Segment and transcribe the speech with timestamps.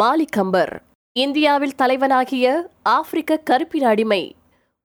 [0.00, 0.70] மாலிகம்பர்
[1.12, 2.44] இந்தியாவில் தலைவனாகிய
[2.82, 4.36] ஆப்பிரிக்க கருப்பின அடிமை.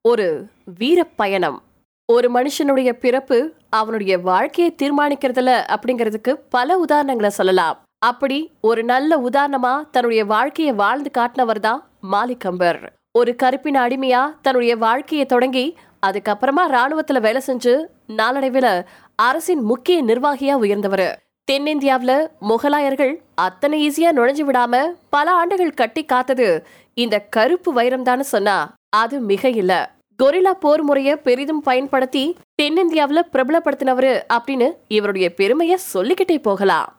[0.02, 0.48] ஒரு
[0.80, 1.62] வீர பயணம்
[2.06, 7.78] ஒரு மனுஷனுடைய பிறப்பு அவனுடைய வாழ்க்கையை தீர்மானிக்கிறதுல அப்படிங்கிறதுக்கு பல உதாரணங்களை சொல்லலாம்.
[8.06, 12.82] அப்படி ஒரு நல்ல உதாரணமா தன்னுடைய வாழ்க்கையை வாழ்ந்து காட்டினவர் தான் மாலிகம்பர்
[13.12, 18.72] ஒரு கருப்பின அடிமையா தன்னுடைய வாழ்க்கையை தொடங்கி அதுக்கப்புறமா ராணுவத்துல வேலை செஞ்சு நாளடைவில்
[19.16, 21.20] அரசின் முக்கிய நிர்வாகியா உயர்ந்தவர்.
[21.50, 28.74] தென்னிந்தியாவில் முகலாயர்கள் அத்தனை ஈஸியாக நுழைஞ்சு விடாம பல ஆண்டுகள் கட்டி காத்தது இந்த கருப்பு வைரம் தானு சொன்னா
[28.90, 29.92] அது மிக இல்ல.
[30.24, 36.96] கொரில்லா போர் முறைய பெரிதும் பயன்படுத்தி தென்னிந்தியாவில் பிரபலப்படுத்தினவரு அப்படின்னு இவருடைய பெருமைய சொல்லிக்கிட்டே போகலாம்.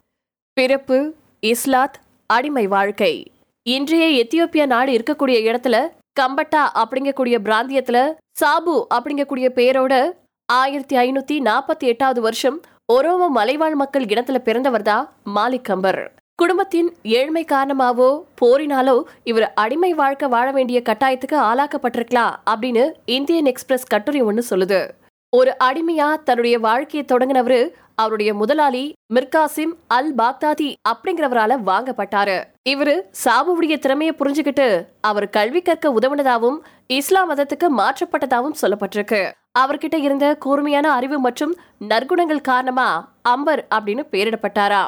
[0.52, 1.14] பிறப்பு
[1.46, 3.32] இஸ்லாத் அடிமை வாழ்க்கை.
[3.62, 5.88] இன்றைய எத்தியோப்பியா நாடு இருக்கக்கூடிய இடத்துல
[6.20, 10.12] கம்பட்டா அப்படிங்கக்கூடிய பிராந்தியத்துல சாபு அப்படிங்கக்கூடிய பெயரோட
[10.46, 12.60] ஆயிரத்தி ஐநூத்தி நாற்பத்தி எட்டாவது வருஷம்
[12.92, 15.04] ஒரோமோ மலைவாழ் மக்கள் இனத்துல பிறந்தவர் தான்
[15.34, 15.98] மாலிக் அம்பர்
[16.38, 18.08] குடும்பத்தின் ஏழ்மை காரணமாவோ
[18.40, 18.94] போரினாலோ
[19.24, 22.84] இவர் அடிமை வாழ்க்கை வாழ வேண்டிய கட்டாயத்துக்கு ஆளாக்கப்பட்டிருக்கலாம் அப்படின்னு
[23.16, 24.80] இந்தியன் எக்ஸ்பிரஸ் கட்டுரை ஒன்று சொல்லுது.
[25.32, 32.36] ஒரு அடிமையா தன்னுடைய வாழ்க்கையை தொடங்கினவரு அவருடைய முதலாளி மிர்காசிம் அல் பாக்தாதி அப்படிங்கிறவரால வாங்கப்பட்டாரு.
[32.68, 39.30] இவரு சாபுவுடைய திறமையை புரிஞ்சுக்கிட்டு அவர் கல்வி கற்க உதவுனதாவும் இஸ்லாம் மதத்துக்கு மாற்றப்பட்டதாகவும் சொல்லப்பட்டிருக்கு.
[39.58, 41.54] அவர்கிட்ட இருந்த கூர்மையான அறிவு மற்றும்
[41.88, 42.88] நற்குணங்கள் காரணமா
[43.28, 44.82] அம்பர் அப்படின்னு பெயரிடப்பட்டாரா?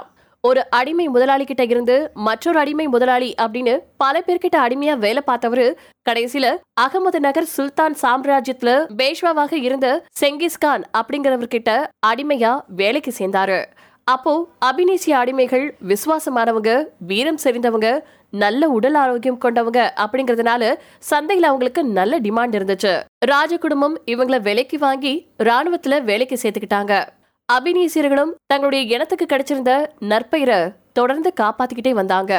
[0.45, 5.67] ஒரு அடிமை முதலாளி கிட்ட இருந்து மற்றொரு அடிமை முதலாளி அப்படின்னு பல பேர்கிட்ட அடிமையா வேலை பார்த்தவரு
[6.11, 6.47] கடைசியில
[6.81, 11.71] அகமது நகர் சுல்தான் சாம்ராஜ்யத்துல பேஷ்வாவாக இருந்த செங்கிஸ்கான் அப்படிங்கிறவர்கிட்ட
[12.07, 13.65] அடிமையா வேலைக்கு சேர்ந்தாரு.
[14.05, 20.75] அப்போ அபிநேசிய அடிமைகள் விசுவாசமானவங்க வீரம் செறிந்தவங்க நல்ல உடல் ஆரோக்கியம் கொண்டவங்க அப்படிங்கறதுனால
[21.11, 23.01] சந்தையில அவங்களுக்கு நல்ல டிமாண்ட் இருந்துச்சு.
[23.19, 26.95] ராஜ குடும்பம் இவங்கள விலைக்கு வாங்கி ராணுவத்துல வேலைக்கு சேர்த்துக்கிட்டாங்க.
[27.53, 32.33] அபிநீசியர்களும் தங்களுடைய இனத்துக்கு கிடைச்சிருந்த நற்பெயரை தொடர்ந்து காப்பாத்திக்கிட்டே வந்தாங்க.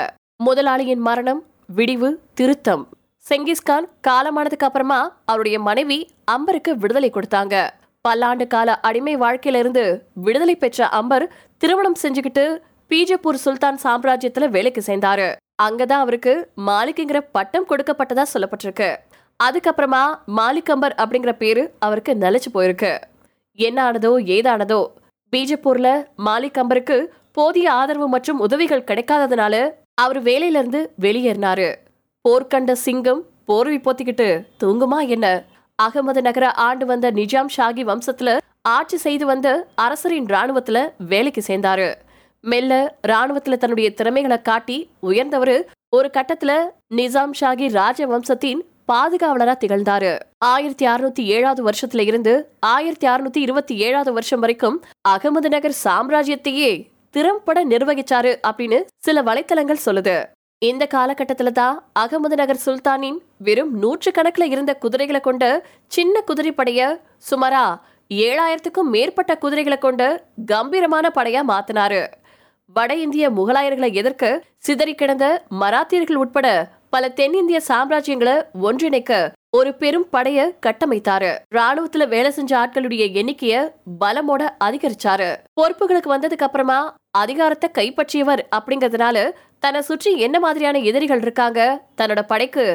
[0.43, 2.87] முதலாளியின் மரணம் விடிவு திருத்தம்.
[3.29, 7.69] செங்கிஸ்கான் காலமானதுக்கு அப்புறமா அவருடைய மனைவி அம்பருக்கு விடுதலை கொடுத்தாங்க.
[8.01, 11.25] பல்லாண்டு கால அடிமை வாழ்க்கையில இருந்து விடுதலை பெற்ற அம்பர்
[11.57, 12.45] திருமணம் செஞ்சுக்கிட்டு
[12.89, 15.29] பீஜப்பூர் சுல்தான் சாம்ராஜ்யத்துல வேலைக்கு சேர்ந்தாரு.
[15.63, 18.95] அங்கதான் அவருக்கு மாலிக்குங்கிற பட்டம் கொடுக்கப்பட்டதா சொல்லப்பட்டிருக்கு.
[19.43, 20.03] அதுக்கப்புறமா
[20.37, 22.97] மாலிக் அம்பர் அப்படிங்கிற பேரு அவருக்கு நிலைச்சு போயிருக்கு.
[23.53, 24.81] என்ன ஆனதோ ஏதானதோ
[25.33, 25.87] பீஜப்பூர்ல
[26.25, 31.75] மாலிக் அம்பருக்கு போதிய ஆதரவு மற்றும் உதவிகள் கிடைக்காததுனால அவர் வேலையிலிருந்து வெளியேறினாரு.
[32.29, 34.27] போர்க்கண்ட சிங்கம் போர்வை போத்திக்கிட்டு
[34.63, 35.43] தூங்குமா என்ன?
[35.81, 41.95] அகமது நகர ஆண்டு வந்த நிஜாம் ஷாகி வம்சத்துல ஆட்சி செய்து வந்த அரசரின் ராணுவத்துல வேலைக்கு சேர்ந்தாரு.
[42.41, 46.51] மெல்ல ராணுவத்துல தன்னுடைய திறமைகளை காட்டி உயர்ந்தவர் ஒரு கட்டத்துல
[46.95, 48.07] நிசாம் ஷாகி ராஜ
[48.91, 50.19] பாதுகாவலராக பாதுகாவலரா திகழ்ந்தாரு.
[50.37, 57.65] ஆயிரத்தி அறுநூத்தி ஏழாவது வருஷத்துல இருந்து ஆயிரத்தி அறுநூத்தி இருபத்தி ஏழாவது வருஷம் வரைக்கும் அகமது நகர் சாம்ராஜ்யத்தையே திறம்பட
[57.65, 60.25] நிர்வகிச்சாரு அப்படின்னு சில வலைத்தளங்கள் சொல்லுது.
[60.57, 66.99] இந்த காலகட்டத்துல தான் அகமது நகர் சுல்தானின் வெறும் நூற்று கணக்குல இருந்த குதிரைகளை கொண்ட சின்ன குதிரைப்படைய
[67.31, 67.79] சுமாரா
[68.09, 72.07] ஏழாயிரத்துக்கும் மேற்பட்ட குதிரைகளை கொண்ட கம்பீரமான படையா மாத்தினாரு.
[72.73, 78.33] வட இந்திய முகலாயர்களை எதிர்க்க சிதறி கிடந்த மராத்தியர்கள் உட்பட பல தென்னிந்திய சாம்ராஜ்யங்களை
[78.65, 79.11] ஒன்றிணைக்க
[79.57, 81.31] ஒரு பெரும் படைய கட்டமைத்தாரு.
[81.55, 83.55] ராணுவத்துல வேலை செஞ்ச ஆட்களுடைய எண்ணிக்கைய
[84.01, 85.29] பலமோட அதிகரிச்சாரு.
[85.59, 86.77] பொறுப்புகளுக்கு வந்ததுக்கு அப்புறமா
[87.21, 89.25] அதிகாரத்தை கைப்பற்றியவர் அப்படிங்கறதுனால
[89.59, 91.59] தன்னை சுற்றி என்ன மாதிரியான எதிரிகள் இருக்காங்க
[92.01, 92.65] தன்னோட படைக்கு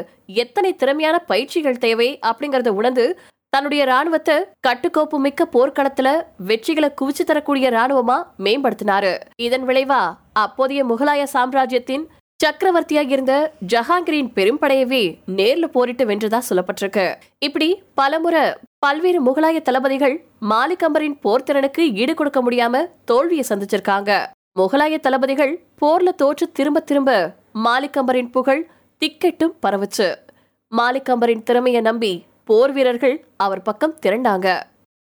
[0.42, 3.06] எத்தனை திறமையான பயிற்சிகள் தேவை அப்படிங்கறத உணர்ந்து
[3.52, 4.36] தன்னுடைய ராணுவத்தை
[4.66, 6.08] கட்டுக்கோப்பு மிக்க போர்க்களத்துல
[6.48, 9.12] வெற்றிகளை குவிச்சு தரக்கூடிய ராணுவமா மேம்படுத்தினாரு.
[9.46, 10.02] இதன் விளைவா
[10.44, 12.04] அப்போதைய முகலாய சாம்ராஜ்யத்தின்
[12.42, 13.34] சக்கரவர்த்தியா இருந்த
[13.72, 15.00] ஜஹாங்கிரின் பெரும்படையவே
[15.38, 17.06] நேர்ல போரிட்டு வென்றதா சொல்லப்பட்டிருக்கு.
[17.38, 18.42] இப்படி பலமுறை
[18.78, 20.14] பல்வேறு முகலாய தளபதிகள்
[20.50, 24.10] மாலிகம்பரின் போர் திறனுக்கு ஈடு கொடுக்க முடியாம தோல்வியை சந்திச்சிருக்காங்க.
[24.60, 27.18] முகலாய தளபதிகள் போர்ல தோற்று திரும்ப திரும்ப
[27.64, 28.62] மாலிகம்பரின் புகழ்
[29.02, 30.08] திக்கெட்டும் பரவுச்சு.
[30.72, 32.12] மாலிகம்பரின் திறமையை நம்பி
[32.44, 34.48] போர் வீரர்கள் அவர் பக்கம் திரண்டாங்க.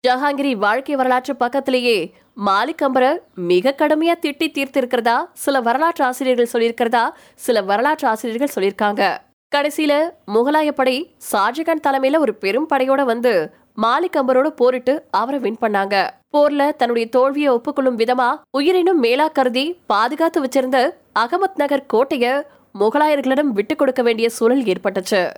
[0.06, 2.14] ஜஹாங்கிரி வாழ்க்கை வரலாற்று பக்கத்திலேயே
[2.46, 5.16] மாலிக் அம்பரை மிக கடுமையா திட்டி தீர்த்திருக்கிறதா?
[5.32, 7.10] சில வரலாற்று ஆசிரியர்கள் சொல்லியிருக்கிறதா?
[7.34, 9.16] சில வரலாற்று ஆசிரியர்கள் சொல்லியிருக்காங்க.
[9.56, 16.10] கடைசியில முகலாய படை ஷாஜகான் தலைமையில ஒரு பெரும் படையோட வந்து மாலிக் அம்பரோட போரிட்டு அவரை வின் பண்ணாங்க.
[16.32, 22.46] போர்ல தன்னுடைய தோல்வியை ஒப்புக்கொள்ளும் விதமா உயிரினும் மேலா கருதி பாதுகாத்து வச்சிருந்த அகமத் நகர் கோட்டைய
[22.80, 25.30] முகலாயர்களிடம் விட்டு கொடுக்க வேண்டிய சூழல் ஏற்பட்டுச்சு.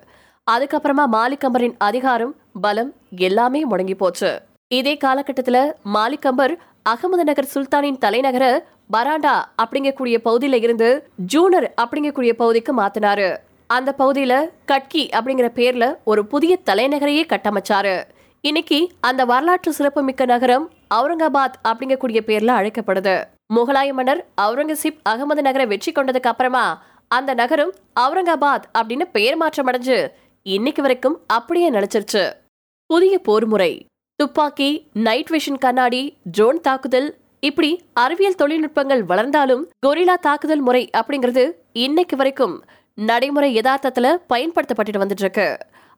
[0.51, 4.47] அதுக்கப்புறமா மாலிக் அம்பரின் அதிகாரம் பலம் எல்லாமே முடங்கி போச்சு.
[4.77, 5.59] இதே காலகட்டத்துல
[5.95, 6.53] மாலிகம்பர்
[6.89, 8.45] அகமது நகர் சுல்தானின் தலைநகர
[8.93, 10.89] பராண்டா அப்படிங்கக்கூடிய பகுதியில இருந்து
[11.33, 13.29] ஜூனர் அப்படிங்கக்கூடிய பகுதிக்கு மாத்தினாரு.
[13.67, 18.05] அந்த பகுதியில கட்கி அப்படிங்கிற பேர்ல ஒரு புதிய தலைநகரையே கட்டமைச்சாரு.
[18.41, 23.17] இன்னைக்கு அந்த வரலாற்று சிறப்புமிக்க நகரம் அவுரங்காபாத் அப்படிங்கக்கூடிய பேர்ல அழைக்கப்படுது.
[23.55, 30.09] முகலாய மன்னர் அவுரங்கசீப் அகமது நகரை வெற்றி கொண்டதுக்கு அப்புறமா அந்த நகரம் அவுரங்காபாத் அப்படின்னு பெயர் மாற்றம் அடைஞ்சு
[30.43, 32.33] இன்னைக்கு வரைக்கும் அப்படியே நிலைச்சிருச்சு.
[32.91, 33.73] புதிய போர் முறை
[34.19, 36.01] துப்பாக்கி நைட் விஷன் கண்ணாடி
[36.31, 45.03] ட்ரோன் தாக்குதல் இப்படி அறிவியல் தொழில்நுட்பங்கள் வளர்ந்தாலும் கொரில்லா தாக்குதல் முறை அப்படிங்கிறது இன்னைக்கு வரைக்கும் நடைமுறை யதார்த்தத்துல பயன்படுத்தப்பட்டுட்டு
[45.03, 45.47] வந்துட்டு இருக்கு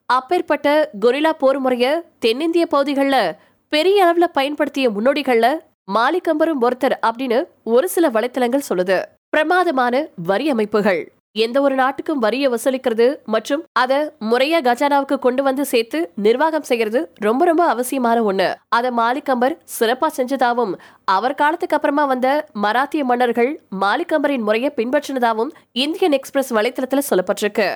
[0.06, 1.86] அப்பேற்பட்ட கொரில்லா போர் முறைய
[2.18, 3.36] தென்னிந்திய பகுதிகளில்
[3.72, 5.48] பெரிய அளவுல பயன்படுத்திய முன்னோடிகள்ல
[5.94, 8.98] மாலிகம்பரும் ஒருத்தர் அப்படின்னு ஒரு சில வலைத்தளங்கள் சொல்லுது.
[9.28, 11.12] பிரமாதமான வரி அமைப்புகள்.
[11.34, 17.44] எந்த ஒரு நாட்டுக்கும் வரியை வசூலிக்கிறது மற்றும் அத முறையா கஜானாவுக்கு கொண்டு வந்து சேர்த்து நிர்வாகம் செய்யறது ரொம்ப
[17.44, 18.54] ரொம்ப அவசியமான ஒண்ணு.
[18.68, 20.72] அத மாலிகம்பர் சிறப்பா செஞ்சதாவும்
[21.04, 27.68] அவர் காலத்துக்கு அப்புறமா வந்த மராத்திய மன்னர்கள் மாலிகம்பரின் முறையை பின்பற்றினதாவும் இந்தியன் எக்ஸ்பிரஸ் வலைத்தளத்துல சொல்லப்பட்டிருக்கு.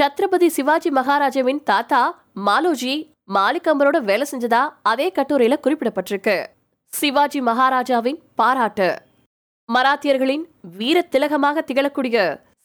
[0.00, 2.94] சத்ரபதி சிவாஜி மகாராஜாவின் தாத்தா மாலோஜி
[3.34, 6.46] மாலிகம்பரோட வேலை செஞ்சதா அதே கட்டுரையில குறிப்பிடப்பட்டிருக்கு.
[6.92, 8.88] சிவாஜி மகாராஜாவின் பாராட்டு.
[9.68, 10.42] மராத்தியர்களின்
[10.78, 12.16] வீர திலகமாக திகழக்கூடிய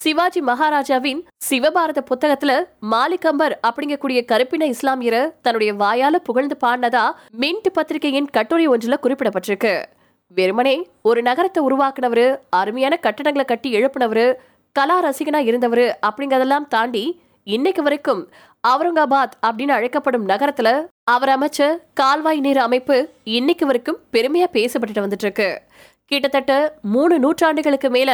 [0.01, 2.51] சிவாஜி மகாராஜாவின் சிவபாரத புத்தகத்துல
[2.91, 7.05] மாலிகம்பர் அப்படிங்கக்கூடிய கருப்பின இஸ்லாமியரை தன்னுடைய வாயால புகழ்ந்து பாடினதா
[7.37, 9.85] மின்ட் பத்திரிகையின் கட்டுரை ஒன்றுல குறிப்பிடப்பட்டிருக்கு.
[10.27, 14.33] வெறுமனே ஒரு நகரத்தை உருவாக்குனவரு அருமையான கட்டடங்களை கட்டி எழுப்பினவரு
[14.71, 18.29] கலா ரசிகனா இருந்தவரு அப்படிங்கறதெல்லாம் தாண்டி இன்னைக்கு வரைக்கும்
[18.67, 25.61] அவுரங்காபாத் அப்படின்னு அழைக்கப்படும் நகரத்துல அவர் அமைச்ச கால்வாய் நீர் அமைப்பு இன்னைக்கு வரைக்கும் பெருமையா பேசப்பட்டுட்டு வந்துட்டு இருக்கு.
[26.05, 28.11] கிட்டத்தட்ட மூணு நூற்றாண்டுகளுக்கு மேல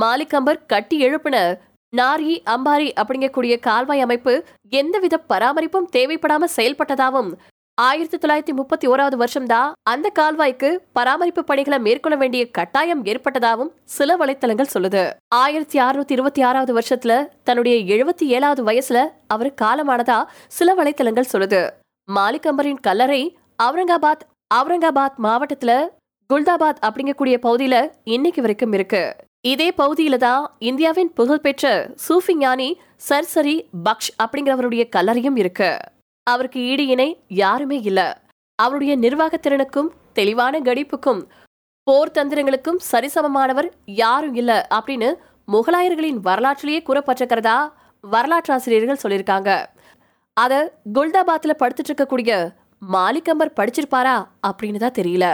[0.00, 1.58] மாலிகம்பர் கட்டி எழுப்பின
[1.96, 7.32] நாரி அம்பாரி அப்படிங்கக்கூடிய கால்வாய் அமைப்பு எந்தவித பராமரிப்பும் தேவைப்படாம செயல்பட்டதாகவும்
[7.74, 14.72] ஆயிரத்தி தொள்ளாயிரத்தி முப்பத்தி ஓராவது வருஷம்தான் அந்த கால்வாய்க்கு பராமரிப்பு பணிகளை மேற்கொள்ள வேண்டிய கட்டாயம் ஏற்பட்டதாகவும் சில வலைத்தளங்கள்
[14.74, 15.10] சொல்லுது.
[15.34, 21.70] ஆயிரத்தி அறுநூத்தி இருபத்தி ஆறாவது வருஷத்துல தன்னுடைய எழுபத்தி ஏழாவது வயசுல அவர் காலமானதா சில வலைத்தளங்கள் சொல்லுது.
[22.14, 25.88] மாலிகம்பரின் கல்லறை அவுரங்காபாத் அவுரங்காபாத் மாவட்டத்துல
[26.34, 29.16] குல்தாபாத் அப்படிங்கக்கூடிய பகுதியில இன்னைக்கு வரைக்கும் இருக்கு.
[29.50, 31.64] இதே பகுதியில தான் இந்தியாவின் புகழ்பெற்ற
[32.04, 32.68] சூஃபி ஞானி
[33.08, 33.54] சர்சரி
[33.84, 35.70] பக்ஷ் அப்படிங்கிறவருடைய கல்லறையும் இருக்கு.
[36.26, 37.08] அவருக்கு ஈடு இணை
[37.42, 38.00] யாருமே இல்ல.
[38.58, 41.20] அவருடைய நிர்வாகத்திறனுக்கும் தெளிவான கடிப்புக்கும்
[41.86, 43.68] போர் தந்திரங்களுக்கும் சரிசமமானவர்
[44.02, 45.10] யாரும் இல்ல அப்படின்னு
[45.52, 47.58] முகலாயர்களின் வரலாற்றிலேயே கூறப்பட்டிருக்கிறதா
[48.04, 49.50] வரலாற்றாசிரியர்கள் சொல்லியிருக்காங்க.
[50.36, 50.60] அதை
[50.94, 52.32] குல்தாபாத்தில் படுத்துட்டு இருக்கக்கூடிய
[52.82, 54.16] மாலிகம்பர் படிச்சிருப்பாரா
[54.48, 55.26] அப்படின்னு தான் தெரியல.